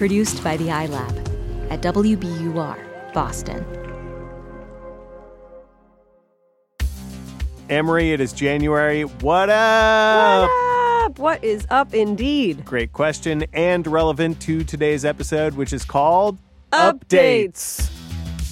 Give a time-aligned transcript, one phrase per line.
[0.00, 3.62] Produced by the iLab at WBUR, Boston.
[7.68, 9.02] Amory, it is January.
[9.02, 10.48] What up?
[10.48, 11.18] What up?
[11.18, 12.64] What is up indeed?
[12.64, 16.38] Great question and relevant to today's episode, which is called
[16.72, 17.90] Updates.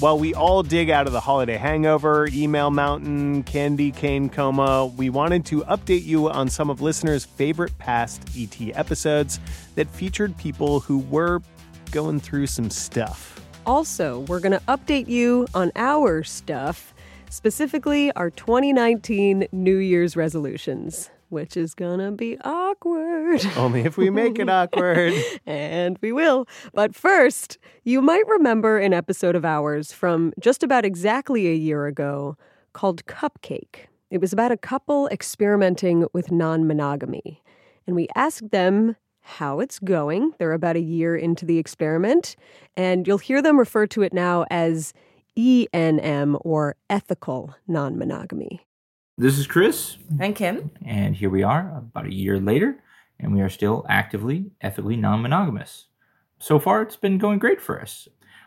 [0.01, 5.11] While we all dig out of the holiday hangover, email mountain, candy cane coma, we
[5.11, 9.41] wanted to update you on some of listeners' favorite past ET episodes
[9.75, 11.43] that featured people who were
[11.91, 13.45] going through some stuff.
[13.67, 16.95] Also, we're going to update you on our stuff,
[17.29, 23.45] specifically our 2019 New Year's resolutions, which is to be awkward.
[23.57, 25.13] Only if we make it awkward.
[25.47, 26.47] and we will.
[26.73, 31.87] But first, you might remember an episode of ours from just about exactly a year
[31.87, 32.37] ago
[32.73, 33.87] called Cupcake.
[34.11, 37.43] It was about a couple experimenting with non monogamy.
[37.87, 40.33] And we asked them how it's going.
[40.39, 42.37] They're about a year into the experiment.
[42.77, 44.95] And you'll hear them refer to it now as
[45.39, 48.68] ENM or ethical non monogamy.
[49.21, 50.71] This is Chris, And Kim.
[50.85, 52.79] and here we are about a year later,
[53.19, 55.87] and we are still actively, ethically non monogamous.
[56.39, 58.07] So far, it's been going great for us.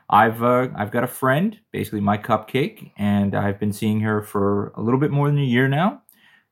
[0.09, 4.69] I've uh, I've got a friend, basically my cupcake, and I've been seeing her for
[4.77, 6.03] a little bit more than a year now,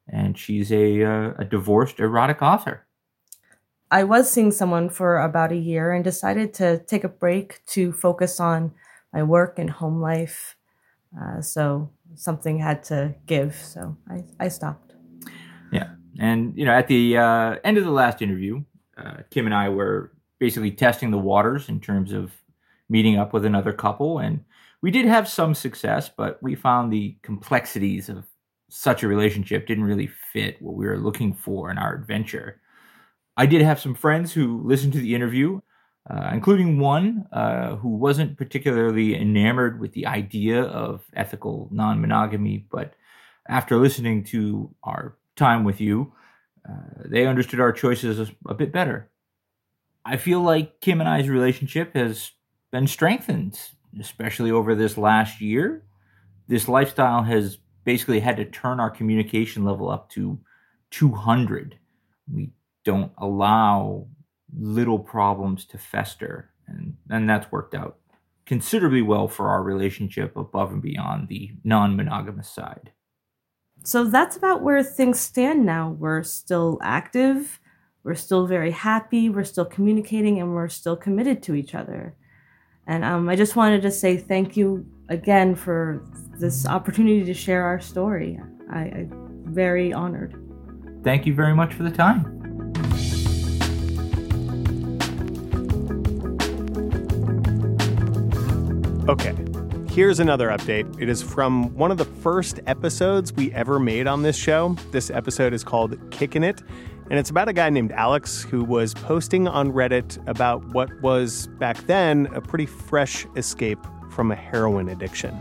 [0.06, 2.86] and she's a uh, a divorced erotic author.
[3.90, 7.94] I was seeing someone for about a year and decided to take a break to
[7.94, 8.74] focus on
[9.14, 10.58] my work and home life.
[11.20, 14.94] Uh, so something had to give, so I, I stopped.
[15.72, 18.64] Yeah, and you know, at the uh, end of the last interview,
[18.98, 22.32] uh, Kim and I were basically testing the waters in terms of
[22.90, 24.44] meeting up with another couple, and
[24.82, 28.26] we did have some success, but we found the complexities of
[28.70, 32.62] such a relationship didn't really fit what we were looking for in our adventure.
[33.36, 35.60] I did have some friends who listened to the interview,
[36.10, 42.66] uh, including one uh, who wasn't particularly enamored with the idea of ethical non monogamy,
[42.72, 42.94] but
[43.48, 46.12] after listening to our time with you,
[46.68, 49.10] uh, they understood our choices a, a bit better.
[50.06, 52.32] I feel like Kim and I's relationship has
[52.72, 53.60] been strengthened,
[54.00, 55.84] especially over this last year.
[56.48, 60.40] This lifestyle has basically had to turn our communication level up to
[60.92, 61.78] 200.
[62.32, 62.52] We
[62.84, 64.08] don't allow
[64.58, 67.98] little problems to fester, and, and that's worked out
[68.50, 72.92] considerably well for our relationship above and beyond the non monogamous side.
[73.84, 75.92] So that's about where things stand now.
[75.92, 77.60] We're still active,
[78.04, 82.16] we're still very happy, we're still communicating, and we're still committed to each other.
[82.88, 86.04] And um, I just wanted to say thank you again for
[86.40, 88.40] this opportunity to share our story.
[88.72, 90.36] I, I'm very honored.
[91.04, 92.39] Thank you very much for the time.
[99.10, 99.36] Okay,
[99.90, 101.02] here's another update.
[101.02, 104.76] It is from one of the first episodes we ever made on this show.
[104.92, 106.62] This episode is called Kickin' It,
[107.10, 111.48] and it's about a guy named Alex who was posting on Reddit about what was
[111.58, 113.80] back then a pretty fresh escape
[114.12, 115.36] from a heroin addiction.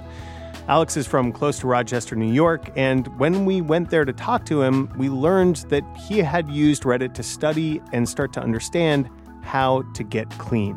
[0.67, 4.47] Alex is from close to Rochester, New York, and when we went there to talk
[4.47, 9.11] to him, we learned that he had used Reddit to study and start to understand
[9.43, 10.75] how to get clean.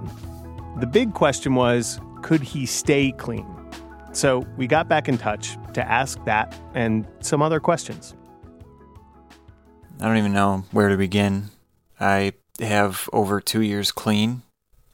[0.81, 3.47] The big question was could he stay clean?
[4.13, 8.15] So we got back in touch to ask that and some other questions.
[9.99, 11.49] I don't even know where to begin.
[11.99, 14.41] I have over two years clean.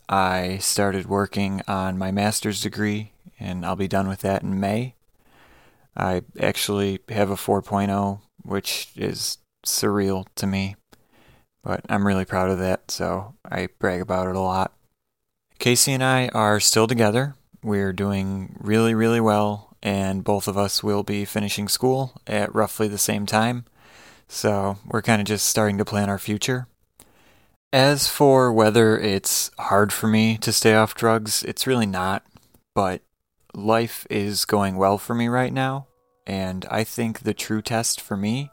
[0.10, 4.96] I started working on my master's degree, and I'll be done with that in May.
[5.96, 10.76] I actually have a 4.0, which is surreal to me,
[11.64, 14.74] but I'm really proud of that, so I brag about it a lot.
[15.60, 17.36] Casey and I are still together.
[17.64, 22.88] We're doing really, really well, and both of us will be finishing school at roughly
[22.88, 23.66] the same time.
[24.28, 26.68] So we're kind of just starting to plan our future.
[27.74, 32.24] As for whether it's hard for me to stay off drugs, it's really not.
[32.76, 33.02] But
[33.54, 35.88] life is going well for me right now,
[36.28, 38.52] and I think the true test for me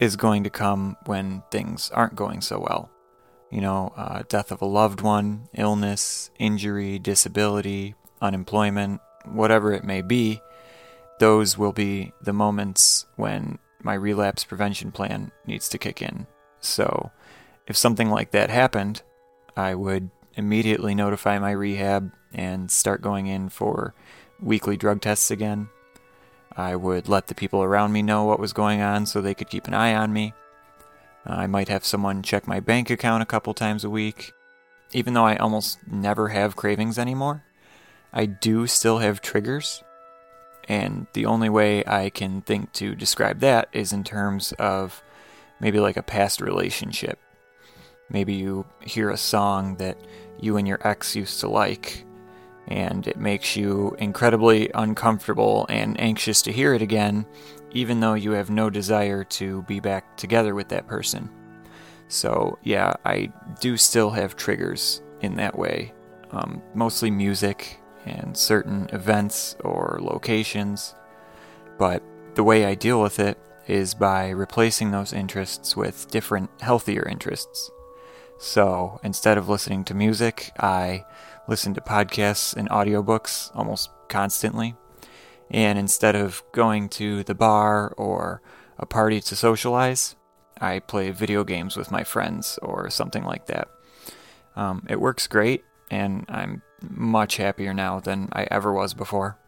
[0.00, 2.90] is going to come when things aren't going so well
[3.50, 10.02] you know, uh, death of a loved one, illness, injury, disability, unemployment, whatever it may
[10.02, 10.40] be,
[11.18, 16.26] those will be the moments when my relapse prevention plan needs to kick in.
[16.60, 17.10] So,
[17.66, 19.02] if something like that happened,
[19.56, 23.94] I would immediately notify my rehab and start going in for
[24.40, 25.68] weekly drug tests again.
[26.56, 29.50] I would let the people around me know what was going on so they could
[29.50, 30.34] keep an eye on me.
[31.26, 34.32] I might have someone check my bank account a couple times a week.
[34.92, 37.44] even though I almost never have cravings anymore,
[38.12, 39.82] I do still have triggers.
[40.68, 45.02] And the only way I can think to describe that is in terms of
[45.60, 47.18] maybe like a past relationship.
[48.08, 49.98] Maybe you hear a song that
[50.40, 52.04] you and your ex used to like,
[52.66, 57.26] and it makes you incredibly uncomfortable and anxious to hear it again,
[57.72, 61.30] even though you have no desire to be back together with that person.
[62.08, 65.92] So, yeah, I do still have triggers in that way.
[66.32, 70.94] Um, mostly music and certain events or locations.
[71.78, 72.02] But
[72.34, 77.70] the way I deal with it is by replacing those interests with different, healthier interests.
[78.38, 81.04] So instead of listening to music, I
[81.46, 84.74] listen to podcasts and audiobooks almost constantly.
[85.50, 88.40] And instead of going to the bar or
[88.78, 90.16] a party to socialize,
[90.60, 93.68] I play video games with my friends or something like that.
[94.56, 99.38] Um, it works great, and I'm much happier now than I ever was before.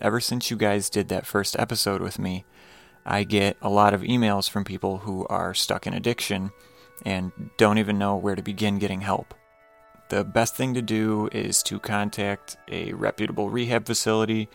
[0.00, 2.44] Ever since you guys did that first episode with me,
[3.04, 6.52] I get a lot of emails from people who are stuck in addiction
[7.04, 9.34] and don't even know where to begin getting help.
[10.10, 14.48] The best thing to do is to contact a reputable rehab facility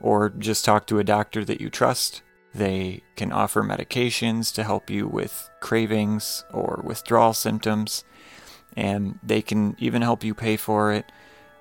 [0.00, 2.22] or just talk to a doctor that you trust.
[2.54, 8.04] They can offer medications to help you with cravings or withdrawal symptoms,
[8.76, 11.10] and they can even help you pay for it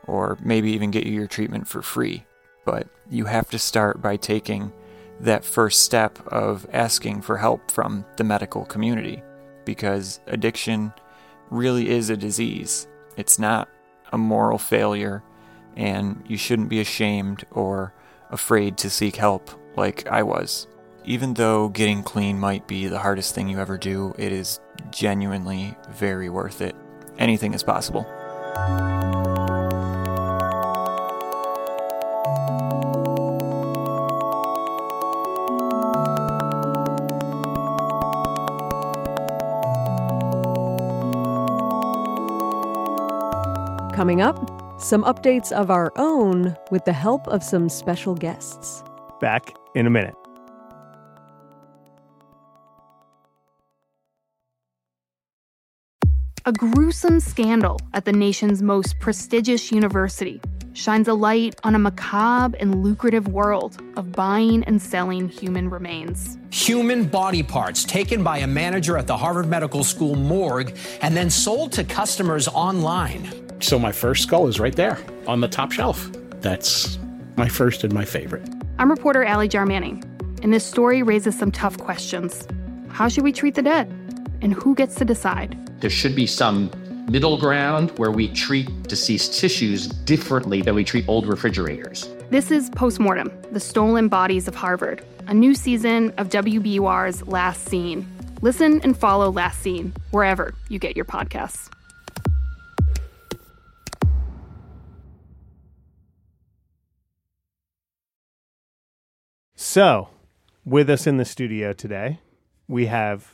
[0.06, 2.26] or maybe even get you your treatment for free.
[2.66, 4.72] But you have to start by taking
[5.20, 9.24] that first step of asking for help from the medical community
[9.66, 10.94] because addiction
[11.50, 12.88] really is a disease.
[13.18, 13.68] It's not
[14.12, 15.24] a moral failure,
[15.76, 17.94] and you shouldn't be ashamed or
[18.32, 20.68] afraid to seek help like I was.
[21.06, 24.60] Even though getting clean might be the hardest thing you ever do, it is
[24.92, 26.76] genuinely very worth it.
[27.18, 28.06] Anything is possible.
[43.94, 48.84] Coming up, some updates of our own with the help of some special guests.
[49.20, 50.16] Back in a minute.
[56.46, 60.40] A gruesome scandal at the nation's most prestigious university
[60.72, 66.38] shines a light on a macabre and lucrative world of buying and selling human remains.
[66.52, 71.30] Human body parts taken by a manager at the Harvard Medical School morgue and then
[71.30, 73.47] sold to customers online.
[73.60, 76.10] So my first skull is right there on the top shelf.
[76.42, 77.00] That's
[77.36, 78.48] my first and my favorite.
[78.80, 80.04] I'm reporter Ally Jarmanning,
[80.44, 82.48] and this story raises some tough questions.
[82.90, 83.88] How should we treat the dead?
[84.42, 85.58] And who gets to decide?
[85.82, 86.72] There should be some
[87.10, 92.10] middle ground where we treat deceased tissues differently than we treat old refrigerators.
[92.30, 98.06] This is Postmortem, the stolen bodies of Harvard, a new season of WBUR's Last Seen.
[98.42, 101.70] Listen and follow Last Seen wherever you get your podcasts.
[109.78, 110.10] So,
[110.66, 112.20] with us in the studio today,
[112.68, 113.32] we have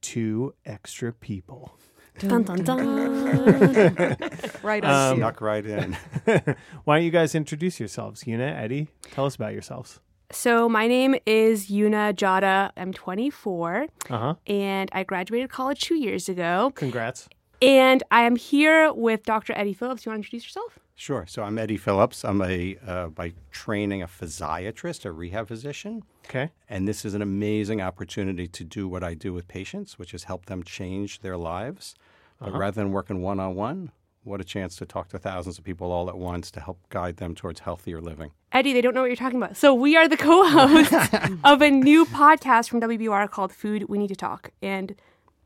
[0.00, 1.78] two extra people.
[2.18, 4.16] Dun, dun, dun.
[4.64, 5.12] right on.
[5.12, 5.92] Um, Snuck right in.
[6.82, 8.22] Why don't you guys introduce yourselves?
[8.22, 10.00] Juna, Eddie, tell us about yourselves.
[10.32, 12.72] So my name is Juna Gjata.
[12.76, 14.34] I'm 24, Uh huh.
[14.48, 16.72] and I graduated college two years ago.
[16.74, 17.28] Congrats.
[17.62, 19.52] And I am here with Dr.
[19.52, 20.04] Eddie Phillips.
[20.04, 20.80] You want to introduce yourself?
[21.00, 21.26] Sure.
[21.28, 22.24] So I'm Eddie Phillips.
[22.24, 26.50] I'm a uh, by training a physiatrist, a rehab physician, Okay.
[26.68, 30.24] and this is an amazing opportunity to do what I do with patients, which is
[30.24, 31.94] help them change their lives.
[32.40, 32.58] But Uh-huh.
[32.58, 33.92] rather than working one on one,
[34.24, 37.18] what a chance to talk to thousands of people all at once to help guide
[37.18, 38.32] them towards healthier living.
[38.50, 39.56] Eddie, they don't know what you're talking about.
[39.56, 40.94] So we are the co-hosts
[41.44, 44.96] of a new podcast from WBUR called Food We Need to Talk, and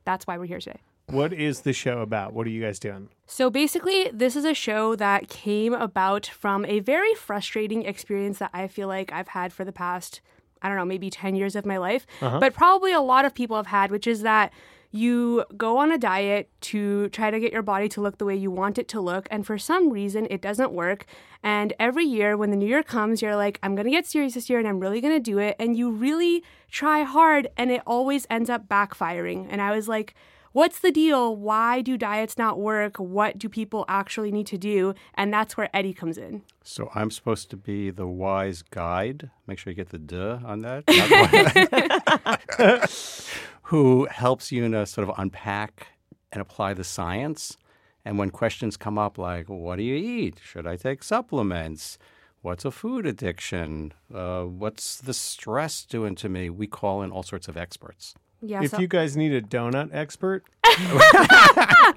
[0.07, 0.81] that's why we're here today.
[1.13, 2.33] What is the show about?
[2.33, 3.11] What are you guys doing?
[3.27, 8.49] So basically, this is a show that came about from a very frustrating experience that
[8.55, 10.23] I feel like I've had for the past,
[10.63, 12.41] I don't know, maybe 10 years of my life, uh-huh.
[12.41, 14.55] but probably a lot of people have had, which is that
[14.91, 18.35] you go on a diet to try to get your body to look the way
[18.35, 21.05] you want it to look, and for some reason, it doesn't work.
[21.43, 24.49] And every year, when the new year comes, you're like, I'm gonna get serious this
[24.49, 25.57] year and I'm really gonna do it.
[25.59, 29.47] And you really try hard, and it always ends up backfiring.
[29.51, 30.15] And I was like,
[30.53, 31.37] what's the deal?
[31.37, 32.97] Why do diets not work?
[32.97, 34.95] What do people actually need to do?
[35.15, 36.43] And that's where Eddie comes in.
[36.63, 39.31] So I'm supposed to be the wise guide.
[39.47, 40.85] Make sure you get the duh on that.
[43.65, 45.89] Who helps you to sort of unpack
[46.31, 47.57] and apply the science
[48.05, 50.41] And when questions come up like, what do you eat?
[50.43, 51.99] Should I take supplements?
[52.41, 53.93] What's a food addiction?
[54.13, 56.51] Uh, what's the stress doing to me?
[56.51, 58.15] We call in all sorts of experts.
[58.43, 60.45] Yeah, if so- you guys need a donut expert,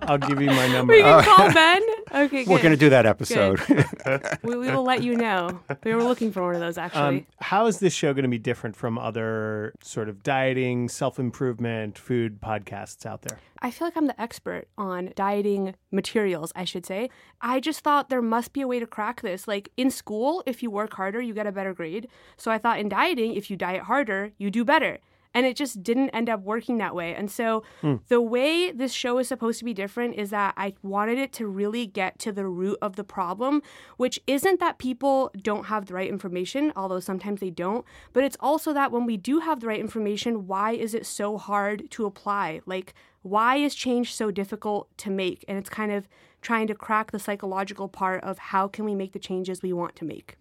[0.02, 0.94] I'll give you my number.
[0.94, 1.82] We can call Ben.
[2.14, 3.60] Okay, We're going to do that episode.
[4.44, 5.60] we, we will let you know.
[5.84, 7.20] We were looking for one of those actually.
[7.20, 11.20] Um, how is this show going to be different from other sort of dieting, self
[11.20, 13.40] improvement, food podcasts out there?
[13.62, 17.10] I feel like I'm the expert on dieting materials, I should say.
[17.42, 19.48] I just thought there must be a way to crack this.
[19.48, 22.08] Like in school, if you work harder, you get a better grade.
[22.38, 25.00] So I thought in dieting, if you diet harder, you do better.
[25.36, 27.14] And it just didn't end up working that way.
[27.14, 27.96] And so Hmm.
[28.08, 31.46] the way this show is supposed to be different is that I wanted it to
[31.46, 33.62] really get to the root of the problem,
[33.98, 38.38] which isn't that people don't have the right information, although sometimes they don't, but it's
[38.40, 42.06] also that when we do have the right information, why is it so hard to
[42.06, 42.62] apply?
[42.66, 45.44] Like, why is change so difficult to make?
[45.48, 46.08] And it's kind of
[46.42, 49.96] trying to crack the psychological part of how can we make the changes we want
[49.98, 50.38] to make.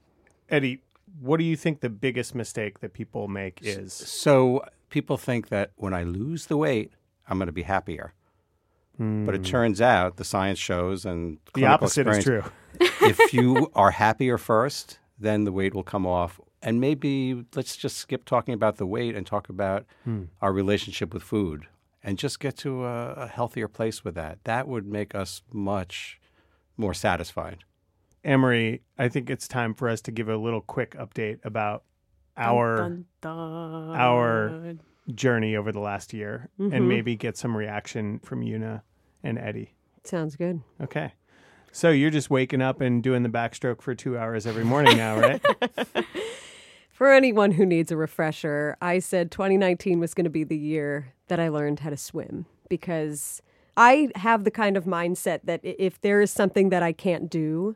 [0.51, 0.83] Eddie,
[1.21, 3.93] what do you think the biggest mistake that people make is?
[3.93, 6.93] So people think that when I lose the weight,
[7.29, 8.15] I'm going to be happier.
[8.97, 9.43] But it Hmm.
[9.57, 12.45] turns out the science shows and The opposite is true.
[13.03, 16.41] if you are happier first, then the weight will come off.
[16.63, 20.25] And maybe let's just skip talking about the weight and talk about Hmm.
[20.41, 21.67] our relationship with food
[22.05, 24.39] and just get to a, a healthier place with that.
[24.45, 26.21] That would make us much
[26.77, 27.65] more satisfied.
[28.25, 31.83] Amory, I think it's time for us to give a little quick update about
[32.37, 33.97] our Dun, dun, dun.
[33.97, 34.75] our
[35.15, 36.73] journey over the last year Mhm.
[36.75, 38.83] and maybe get some reaction from Juna
[39.23, 39.75] and Eddie.
[40.05, 40.61] Sounds good.
[40.81, 41.13] Okay.
[41.73, 45.19] So you're just waking up and doing the backstroke for two hours every morning now,
[45.21, 45.45] right?
[46.93, 51.13] For anyone who needs a refresher, I said 2019 was going to be the year
[51.27, 53.43] that I learned how to swim because
[53.77, 57.75] I have the kind of mindset that if there is something that I can't do,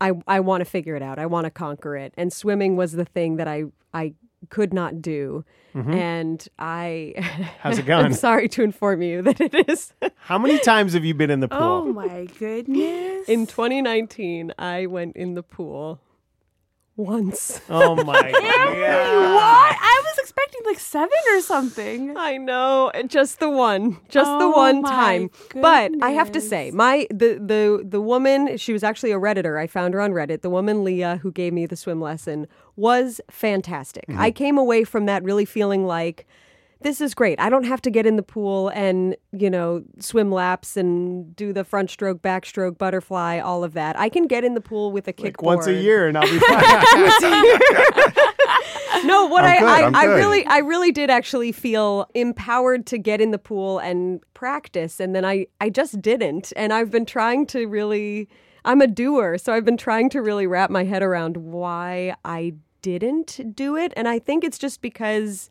[0.00, 1.18] I I want to figure it out.
[1.18, 2.12] I want to conquer it.
[2.16, 4.14] And swimming was the thing that I I
[4.50, 5.44] could not do.
[5.74, 5.94] Mhm.
[5.94, 7.14] And I
[7.60, 8.04] How's it going?
[8.04, 9.92] I'm sorry to inform you that it is.
[10.18, 11.58] How many times have you been in the pool?
[11.60, 13.28] Oh my goodness.
[13.28, 16.00] In 2019, I went in the pool
[16.96, 17.60] once.
[17.68, 18.32] Oh my god.
[18.32, 19.76] What?
[19.80, 22.16] I was expecting like seven or something.
[22.16, 25.30] I know, just the one, just the one my time.
[25.54, 29.60] But I have to say, my the the the woman, she was actually a redditor.
[29.60, 30.42] I found her on Reddit.
[30.42, 34.06] The woman Leah who gave me the swim lesson was fantastic.
[34.08, 34.20] Mm-hmm.
[34.20, 36.26] I came away from that really feeling like
[36.80, 37.40] this is great.
[37.40, 41.52] I don't have to get in the pool and, you know, swim laps and do
[41.52, 43.98] the front stroke, backstroke, butterfly, all of that.
[43.98, 45.24] I can get in the pool with a kickboard.
[45.24, 46.38] Like once a year and I'll be
[48.10, 48.32] fine.
[49.16, 52.86] No, what I'm I good, I, I'm I really I really did actually feel empowered
[52.86, 56.52] to get in the pool and practice and then I I just didn't.
[56.56, 58.28] And I've been trying to really
[58.64, 62.54] I'm a doer so I've been trying to really wrap my head around why I
[62.82, 63.92] didn't do it.
[63.96, 65.50] And I think it's just because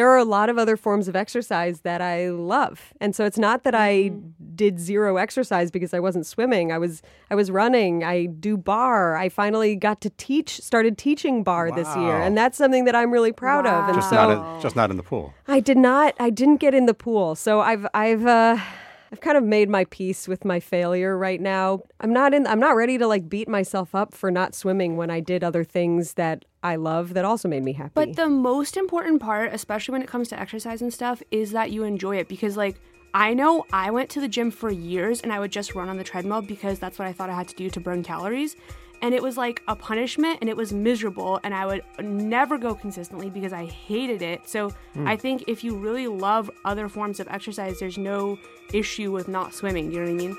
[0.00, 2.94] there are a lot of other forms of exercise that I love.
[3.02, 4.12] And so it's not that I
[4.54, 6.72] did zero exercise because I wasn't swimming.
[6.72, 8.02] I was I was running.
[8.02, 9.18] I do barre.
[9.18, 12.16] I finally got to teach started teaching barre this year.
[12.16, 13.88] And that's something that I'm really proud of.
[13.90, 15.34] And Just so not in, just not in the pool.
[15.46, 17.34] I did not I didn't get in the pool.
[17.34, 18.56] So I've I've uh
[19.12, 21.82] I've kind of made my peace with my failure right now.
[22.00, 25.10] I'm not in I'm not ready to like beat myself up for not swimming when
[25.10, 27.92] I did other things that I love that also made me happy.
[27.94, 31.70] But the most important part, especially when it comes to exercise and stuff, is that
[31.70, 32.80] you enjoy it because, like,
[33.12, 35.96] I know I went to the gym for years and I would just run on
[35.96, 38.56] the treadmill because that's what I thought I had to do to burn calories.
[39.02, 41.40] And it was like a punishment and it was miserable.
[41.42, 44.46] And I would never go consistently because I hated it.
[44.48, 45.06] So Hmm.
[45.08, 48.38] I think if you really love other forms of exercise, there's no
[48.74, 49.90] issue with not swimming.
[49.90, 50.36] You know what I mean?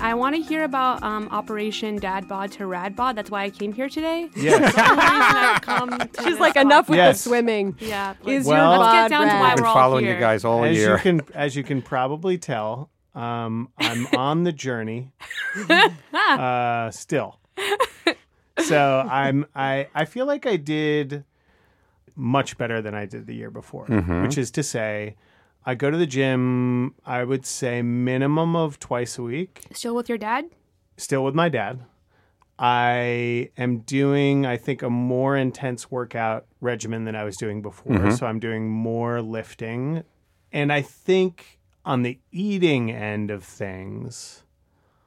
[0.00, 3.16] I want to hear about um, Operation Dad Bod to Rad Bod.
[3.16, 4.28] That's why I came here today.
[4.36, 4.60] Yes.
[4.60, 7.24] That's the only reason I've come to She's like enough with Yes.
[7.24, 7.76] the swimming.
[7.80, 8.14] Yeah.
[8.24, 10.14] Is Well- your Let's get bod down to why I've been we're all following here.
[10.14, 10.92] you guys all as year.
[10.92, 15.12] you can as you can probably tell, um, I'm on the journey
[16.12, 17.38] uh, still.
[18.60, 21.24] So I'm I I feel like I did
[22.16, 24.22] much better than I did the year before, Mhm.
[24.22, 25.14] which is to say,
[25.64, 26.94] I go to the gym.
[27.06, 29.62] I would say minimum of twice a week.
[29.72, 30.46] Still with your dad?
[30.96, 31.84] Still with my dad.
[32.58, 37.94] I am doing, I think, a more intense workout regimen than I was doing before.
[37.96, 38.18] Mhm.
[38.18, 40.02] So I'm doing more lifting.
[40.52, 41.57] And I think
[41.88, 44.44] on the eating end of things,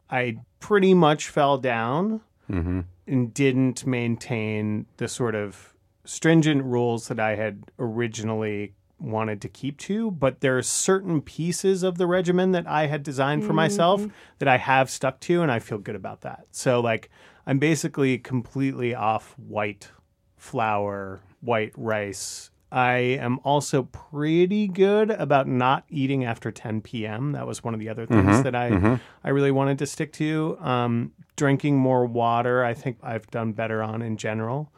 [0.10, 2.86] I pretty much fell down Mhm.
[3.08, 5.74] and didn't maintain the sort of
[6.04, 11.82] stringent rules that I had originally wanted to keep to, but there are certain pieces
[11.84, 14.06] of the regimen that I had designed for myself
[14.40, 16.46] that I have stuck to, and I feel good about that.
[16.52, 17.10] So, like,
[17.48, 19.90] I'm basically completely off white
[20.38, 22.51] flour, white rice.
[22.72, 27.34] I am also pretty good about not eating after 10 p.m.
[27.34, 30.58] That was one of the other things that I I really wanted to stick to.
[30.62, 34.72] Um, drinking more water, I think I've done better on in general.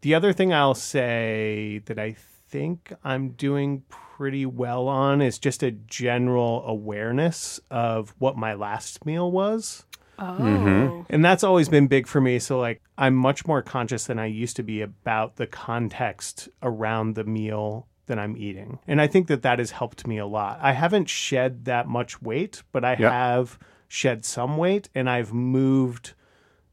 [0.00, 2.12] The other thing I'll say that I
[2.48, 9.04] think I'm doing pretty well on is just a general awareness of what my last
[9.04, 9.84] meal was.
[10.18, 11.06] Oh.
[11.08, 12.38] And that's always been big for me.
[12.38, 17.14] So, like, I'm much more conscious than I used to be about the context around
[17.14, 18.78] the meal that I'm eating.
[18.86, 20.58] And I think that that has helped me a lot.
[20.62, 23.12] I haven't shed that much weight, but I Yep.
[23.12, 26.14] have shed some weight and I've moved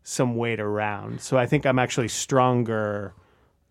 [0.03, 1.21] some weight around.
[1.21, 3.13] So I think I'm actually stronger.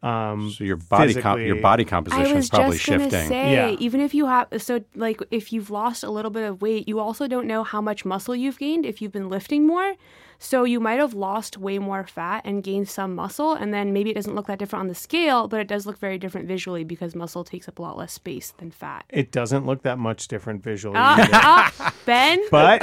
[0.02, 1.60] Um, So your body comp- your physically.
[1.60, 3.28] body I composition was is probably just shifting.
[3.28, 3.76] say, Yeah.
[3.78, 6.98] even if you have, so like if you've lost a little bit of weight, you
[6.98, 9.94] also don't know how much muscle you've gained if you've been lifting more.
[10.42, 14.08] So you might have lost way more fat and gained some muscle, and then maybe
[14.10, 16.82] it doesn't look that different on the scale, but it does look very different visually
[16.82, 19.04] because muscle takes up a lot less space than fat.
[19.10, 20.96] It doesn't look that much different visually.
[20.96, 21.28] Either.
[21.34, 22.80] ah, ben, but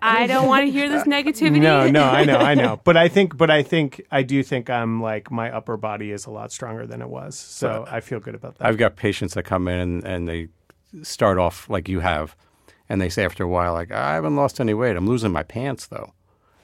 [0.00, 1.60] I don't want to hear this negativity.
[1.60, 2.80] No, no, I know, I know.
[2.84, 6.26] But I think, but I think, I do think I'm like my upper body is
[6.26, 7.36] a lot stronger than it was.
[7.36, 8.68] So I feel good about that.
[8.68, 10.46] I've got patients that come in and, and they
[11.02, 12.36] start off like you have,
[12.88, 14.96] and they say after a while, like, I haven't lost any weight.
[14.96, 16.12] I'm losing my pants though.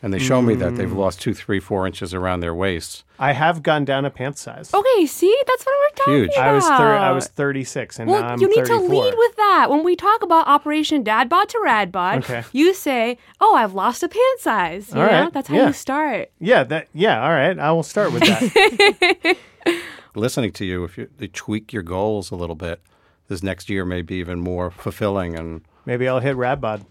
[0.03, 0.97] And they show me that they've hmm.
[0.97, 3.05] lost two, three, four inches around their waist.
[3.19, 4.73] I have gone down a pant size.
[4.73, 6.31] Okay, see, that's what we're talking Huge.
[6.33, 6.49] about.
[6.49, 8.79] I was thir- I was 36 and well, now I'm you need 34.
[8.79, 9.67] to lead with that.
[9.69, 12.45] When we talk about Operation Dad Bod to Rad Bod, Okay.
[12.53, 15.67] you say, "Oh, I've lost a pant size." You All know, right, that's how yeah.
[15.67, 16.31] you start.
[16.41, 17.59] Yeah, that yeah, all right.
[17.59, 19.37] I will start with that.
[20.15, 22.81] Listening to you, if you, you tweak your goals a little bit,
[23.29, 26.85] this next year may be even more fulfilling, and Maybe I'll hit Radbod.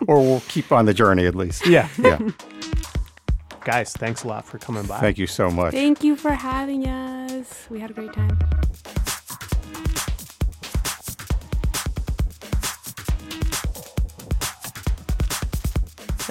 [0.08, 1.66] or we'll keep on the journey at least.
[1.66, 1.88] Yeah.
[1.98, 2.18] yeah.
[3.64, 5.00] Guys, thanks a lot for coming by.
[5.00, 5.72] Thank you so much.
[5.72, 7.66] Thank you for having us.
[7.70, 8.38] We had a great time.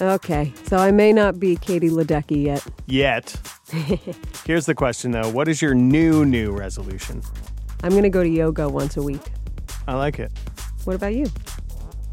[0.01, 2.65] Okay, so I may not be Katie Ledecky yet.
[2.87, 3.35] Yet.
[4.45, 5.29] Here's the question though.
[5.29, 7.21] What is your new new resolution?
[7.83, 9.21] I'm going to go to yoga once a week.
[9.87, 10.31] I like it.
[10.89, 11.27] What about you?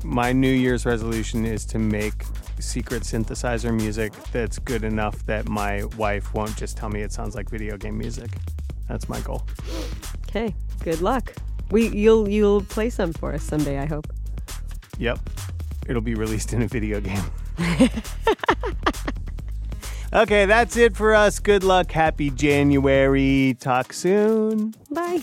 [0.04, 2.26] My New Year's resolution is to make
[2.58, 7.34] secret synthesizer music that's good enough that my wife won't just tell me it sounds
[7.34, 8.28] like video game music.
[8.86, 9.46] That's my goal.
[10.28, 11.32] Okay, good luck.
[11.70, 14.12] We you'll you'll play some for us someday, I hope.
[14.98, 15.20] Yep.
[15.88, 17.24] It'll be released in a video game.
[20.12, 21.38] okay, that's it for us.
[21.38, 21.92] Good luck.
[21.92, 23.56] Happy January.
[23.58, 24.74] Talk soon.
[24.90, 25.22] Bye.